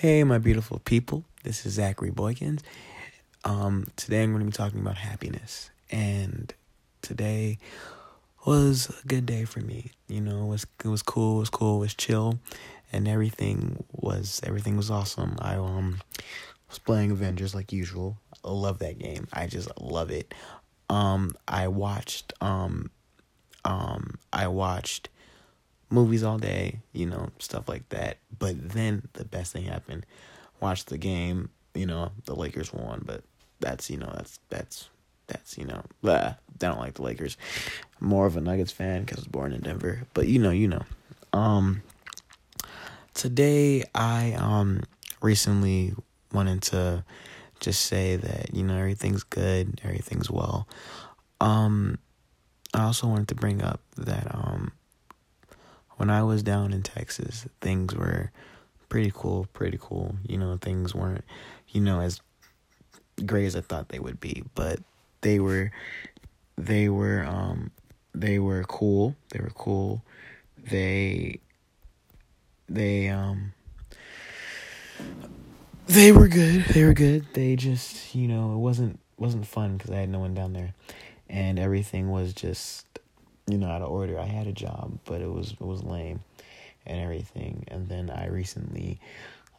[0.00, 1.24] Hey, my beautiful people.
[1.42, 2.62] This is Zachary Boykins.
[3.44, 6.54] Um, today I'm going to be talking about happiness, and
[7.02, 7.58] today
[8.46, 9.92] was a good day for me.
[10.08, 12.38] You know, it was it was cool, it was cool, it was chill,
[12.90, 15.36] and everything was everything was awesome.
[15.38, 16.00] I um
[16.70, 18.16] was playing Avengers like usual.
[18.42, 19.28] I love that game.
[19.34, 20.32] I just love it.
[20.88, 22.90] Um, I watched um
[23.66, 25.10] um I watched
[25.90, 28.18] movies all day, you know, stuff like that.
[28.38, 30.06] But then the best thing happened.
[30.60, 33.22] Watched the game, you know, the Lakers won, but
[33.60, 34.88] that's, you know, that's, that's,
[35.26, 37.36] that's, you know, blah, I don't like the Lakers.
[38.00, 40.68] more of a Nuggets fan because I was born in Denver, but you know, you
[40.68, 40.82] know.
[41.32, 41.82] Um,
[43.14, 44.82] today I, um,
[45.22, 45.94] recently
[46.32, 47.04] wanted to
[47.60, 50.66] just say that, you know, everything's good, everything's well.
[51.40, 51.98] Um,
[52.74, 54.72] I also wanted to bring up that, um,
[56.00, 58.32] when I was down in Texas, things were
[58.88, 60.16] pretty cool, pretty cool.
[60.26, 61.26] You know, things weren't,
[61.68, 62.22] you know, as
[63.26, 64.78] great as I thought they would be, but
[65.20, 65.72] they were,
[66.56, 67.70] they were, um,
[68.14, 69.14] they were cool.
[69.28, 70.02] They were cool.
[70.56, 71.40] They,
[72.66, 73.52] they, um,
[75.86, 76.64] they were good.
[76.64, 77.26] They were good.
[77.34, 80.72] They just, you know, it wasn't wasn't fun because I had no one down there,
[81.28, 82.86] and everything was just
[83.52, 84.18] you know, out of order.
[84.18, 86.20] I had a job, but it was it was lame
[86.86, 87.64] and everything.
[87.68, 89.00] And then I recently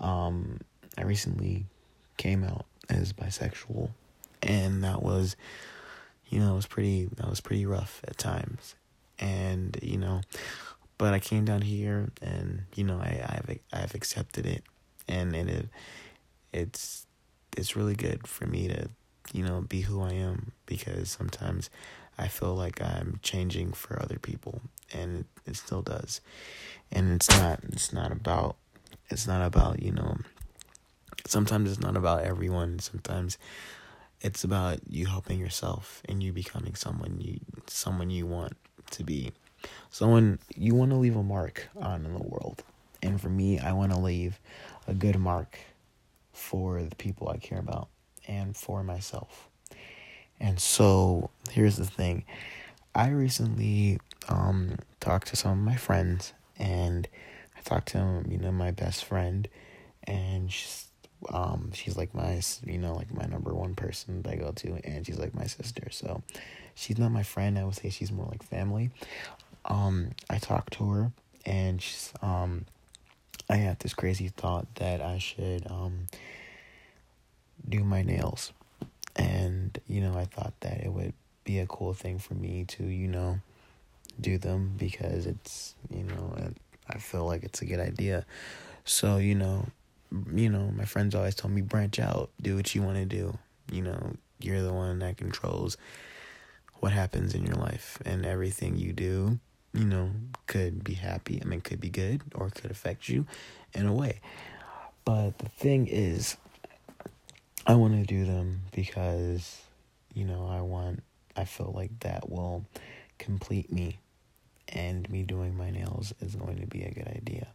[0.00, 0.60] um
[0.98, 1.66] I recently
[2.16, 3.90] came out as bisexual
[4.42, 5.36] and that was
[6.28, 8.74] you know, it was pretty that was pretty rough at times.
[9.18, 10.20] And, you know,
[10.98, 14.62] but I came down here and, you know, I I've I've accepted it
[15.08, 15.68] and, and it
[16.52, 17.06] it's
[17.56, 18.88] it's really good for me to,
[19.32, 21.70] you know, be who I am because sometimes
[22.18, 24.60] I feel like I'm changing for other people,
[24.92, 26.20] and it, it still does.
[26.90, 27.60] And it's not.
[27.64, 28.56] It's not about.
[29.10, 30.16] It's not about you know.
[31.26, 32.78] Sometimes it's not about everyone.
[32.78, 33.36] Sometimes
[34.20, 38.56] it's about you helping yourself and you becoming someone you someone you want
[38.92, 39.32] to be.
[39.90, 42.62] Someone you want to leave a mark on in the world.
[43.02, 44.40] And for me, I want to leave
[44.88, 45.58] a good mark
[46.32, 47.88] for the people I care about
[48.26, 49.48] and for myself.
[50.38, 52.24] And so here's the thing.
[52.94, 53.98] I recently
[54.28, 57.08] um, talked to some of my friends, and
[57.56, 59.48] I talked to you know my best friend,
[60.04, 60.84] and she's
[61.30, 64.80] um she's like my you know like my number one person that I go to,
[64.84, 65.88] and she's like my sister.
[65.90, 66.22] So
[66.74, 67.58] she's not my friend.
[67.58, 68.90] I would say she's more like family.
[69.64, 71.12] Um, I talked to her,
[71.44, 72.66] and she's um,
[73.48, 76.06] I had this crazy thought that I should um
[77.68, 78.52] do my nails
[79.16, 82.84] and, you know, I thought that it would be a cool thing for me to,
[82.84, 83.40] you know,
[84.20, 86.34] do them because it's, you know,
[86.88, 88.26] I feel like it's a good idea.
[88.84, 89.66] So, you know,
[90.32, 93.38] you know, my friends always tell me branch out, do what you want to do.
[93.72, 95.76] You know, you're the one that controls
[96.80, 99.38] what happens in your life and everything you do,
[99.72, 100.10] you know,
[100.46, 101.40] could be happy.
[101.42, 103.26] I mean, could be good or could affect you
[103.72, 104.20] in a way.
[105.04, 106.36] But the thing is,
[107.68, 109.60] I want to do them because,
[110.14, 111.02] you know, I want,
[111.36, 112.64] I feel like that will
[113.18, 113.98] complete me.
[114.68, 117.48] And me doing my nails is going to be a good idea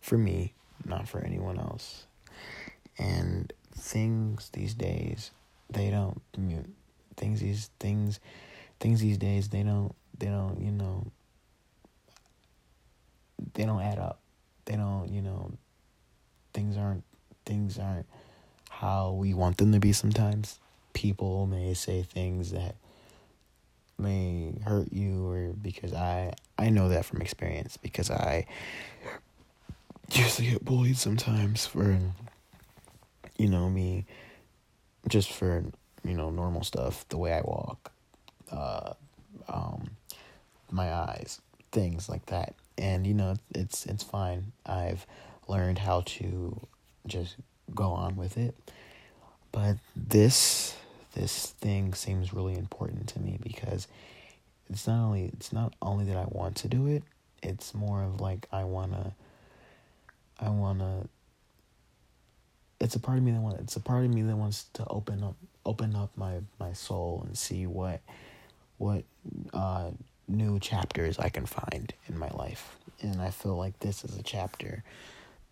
[0.00, 0.54] for me,
[0.84, 2.06] not for anyone else.
[2.98, 5.30] And things these days,
[5.70, 6.20] they don't,
[7.16, 8.20] things these, things,
[8.80, 11.06] things these days, they don't, they don't, you know,
[13.54, 14.20] they don't add up.
[14.64, 15.52] They don't, you know,
[16.52, 17.04] things aren't,
[17.44, 18.06] things aren't,
[18.82, 20.58] how we want them to be sometimes.
[20.92, 22.74] People may say things that
[23.96, 28.44] may hurt you or because I I know that from experience because I
[30.12, 31.96] used to get bullied sometimes for
[33.38, 34.04] you know me
[35.08, 35.64] just for
[36.04, 37.92] you know normal stuff the way I walk
[38.50, 38.94] uh
[39.48, 39.90] um
[40.72, 41.40] my eyes
[41.70, 45.06] things like that and you know it's it's fine I've
[45.46, 46.66] learned how to
[47.06, 47.36] just
[47.74, 48.54] go on with it.
[49.50, 50.74] But this
[51.14, 53.86] this thing seems really important to me because
[54.70, 57.02] it's not only it's not only that I want to do it,
[57.42, 59.14] it's more of like I wanna
[60.40, 61.06] I wanna
[62.80, 64.86] it's a part of me that wants it's a part of me that wants to
[64.88, 68.00] open up open up my my soul and see what
[68.78, 69.04] what
[69.52, 69.90] uh
[70.28, 72.76] new chapters I can find in my life.
[73.00, 74.82] And I feel like this is a chapter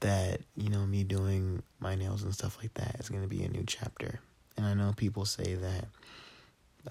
[0.00, 3.44] that you know me doing my nails and stuff like that is going to be
[3.44, 4.18] a new chapter
[4.56, 5.86] and i know people say that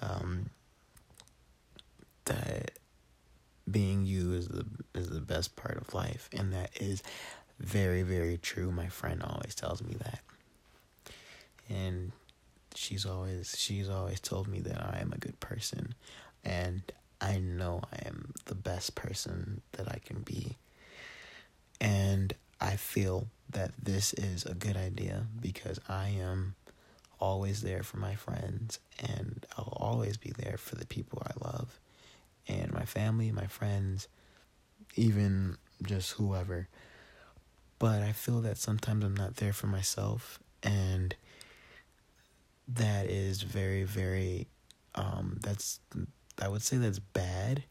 [0.00, 0.48] um
[2.24, 2.70] that
[3.70, 4.64] being you is the
[4.94, 7.02] is the best part of life and that is
[7.60, 8.70] very, very true.
[8.70, 10.20] My friend always tells me that.
[11.68, 12.12] And
[12.74, 15.94] she's always she's always told me that I am a good person
[16.44, 16.82] and
[17.20, 20.58] I know I am the best person that I can be.
[21.80, 26.54] And I feel that this is a good idea because I am
[27.20, 31.78] always there for my friends and I'll always be there for the people I love
[32.48, 34.08] and my family, my friends,
[34.96, 36.68] even just whoever.
[37.78, 41.14] But I feel that sometimes I'm not there for myself and
[42.66, 44.46] that is very very
[44.94, 45.80] um that's
[46.40, 47.64] I would say that's bad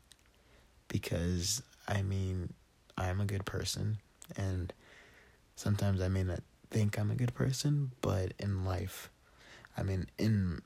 [0.88, 2.54] because I mean
[2.98, 3.98] I'm a good person
[4.38, 4.74] and
[5.56, 9.10] sometimes I may not think I'm a good person, but in life
[9.78, 10.62] I mean in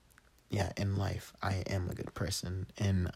[0.49, 3.11] yeah, in life I am a good person and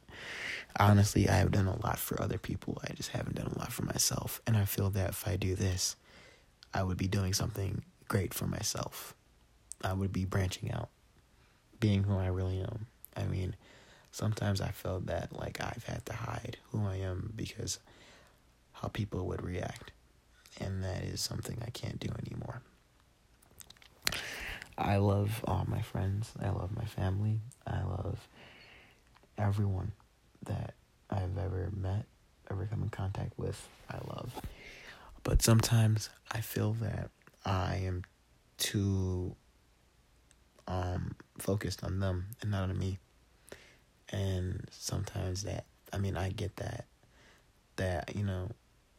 [0.77, 2.81] honestly I have done a lot for other people.
[2.87, 5.55] I just haven't done a lot for myself and I feel that if I do
[5.55, 5.95] this
[6.73, 9.15] I would be doing something great for myself.
[9.83, 10.89] I would be branching out,
[11.79, 12.87] being who I really am.
[13.15, 13.55] I mean,
[14.11, 17.79] sometimes I felt that like I've had to hide who I am because
[18.73, 19.91] how people would react.
[20.59, 22.61] And that is something I can't do anymore.
[24.77, 26.31] I love all my friends.
[26.41, 27.39] I love my family.
[27.65, 28.27] I love
[29.37, 29.91] everyone
[30.45, 30.73] that
[31.09, 32.05] I've ever met,
[32.49, 33.67] ever come in contact with.
[33.89, 34.33] I love.
[35.23, 37.09] But sometimes I feel that
[37.45, 38.03] I am
[38.57, 39.35] too
[40.67, 42.97] um, focused on them and not on me.
[44.09, 46.85] And sometimes that, I mean, I get that,
[47.75, 48.49] that, you know,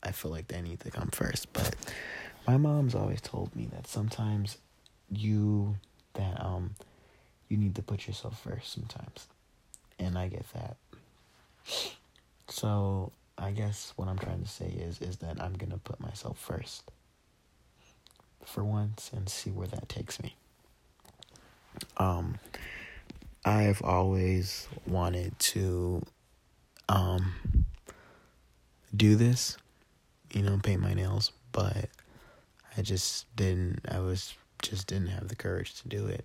[0.02, 1.52] I feel like they need to come first.
[1.52, 1.74] But
[2.46, 4.58] my mom's always told me that sometimes
[5.10, 5.76] you,
[6.14, 6.74] that, um,
[7.48, 9.28] you need to put yourself first sometimes.
[9.98, 10.76] And I get that.
[12.48, 16.38] So I guess what I'm trying to say is is that I'm gonna put myself
[16.38, 16.90] first
[18.44, 20.36] for once and see where that takes me.
[21.96, 22.38] Um,
[23.44, 26.02] I've always wanted to
[26.88, 27.34] um
[28.94, 29.56] do this,
[30.32, 31.88] you know, paint my nails, but
[32.76, 33.80] I just didn't.
[33.88, 36.24] I was just didn't have the courage to do it,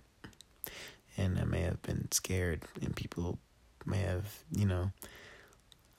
[1.16, 3.38] and I may have been scared, and people
[3.84, 4.90] may have, you know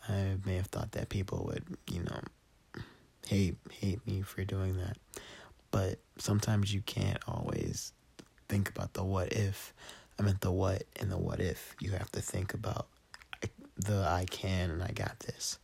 [0.10, 2.84] I may have thought that people would, you know,
[3.28, 4.98] hate hate me for doing that.
[5.72, 7.94] But sometimes you can't always
[8.48, 9.74] think about the what if.
[10.18, 11.76] I meant the what and the what if.
[11.80, 12.88] You have to think about
[13.78, 15.60] the I can and I got this.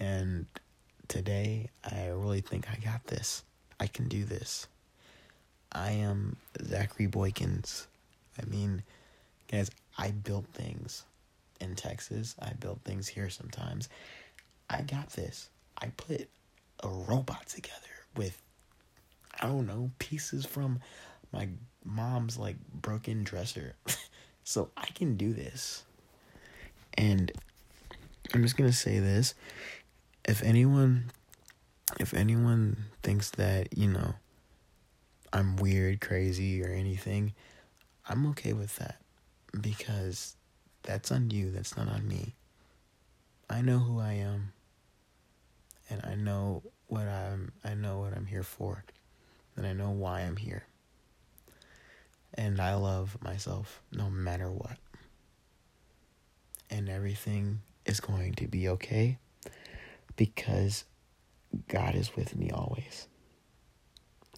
[0.00, 0.46] And
[1.08, 3.44] today, I really think I got this.
[3.78, 4.66] I can do this.
[5.72, 7.86] I am Zachary Boykins.
[8.40, 8.82] I mean,
[9.50, 11.04] guys, I built things
[11.60, 12.36] in Texas.
[12.40, 13.88] I built things here sometimes.
[14.70, 15.48] I got this.
[15.80, 16.28] I put
[16.82, 17.80] a robot together
[18.16, 18.40] with
[19.40, 20.80] I don't know, pieces from
[21.32, 21.48] my
[21.84, 23.74] mom's like broken dresser.
[24.44, 25.84] so I can do this.
[26.96, 27.32] And
[28.32, 29.34] I'm just going to say this.
[30.24, 31.10] If anyone
[32.00, 34.14] if anyone thinks that, you know,
[35.32, 37.34] I'm weird, crazy or anything,
[38.08, 38.96] I'm okay with that
[39.60, 40.36] because
[40.82, 42.34] that's on you, that's not on me.
[43.48, 44.52] I know who I am.
[45.90, 48.84] And I know what I'm I know what I'm here for.
[49.56, 50.64] And I know why I'm here.
[52.34, 54.76] And I love myself no matter what.
[56.70, 59.18] And everything is going to be okay
[60.16, 60.84] because
[61.68, 63.08] God is with me always.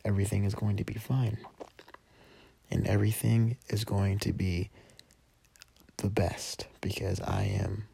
[0.04, 1.38] Everything is going to be fine.
[2.71, 4.71] And everything is going to be
[5.99, 7.85] the best because I am,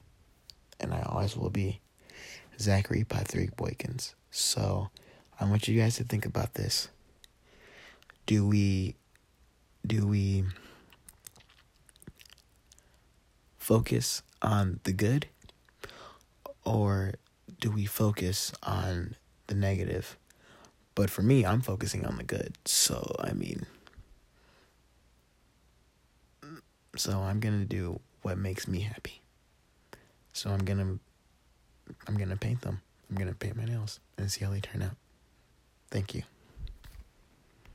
[0.81, 1.81] and I always will be,
[2.59, 4.15] Zachary Patrick Boykins.
[4.31, 4.91] So
[5.39, 6.89] I want you guys to think about this.
[8.27, 8.97] Do we,
[9.87, 10.45] do we
[13.59, 15.27] focus on the good
[16.65, 17.15] or
[17.63, 19.15] do we focus on
[19.47, 20.19] the negative?
[20.95, 22.59] But for me, I'm focusing on the good.
[22.67, 23.65] So, I mean,
[26.97, 29.23] So I'm going to do what makes me happy.
[30.33, 30.99] So I'm going to
[32.07, 32.81] I'm going to paint them.
[33.11, 34.97] I'm going to paint my nails and see how they turn out.
[35.91, 36.23] Thank you.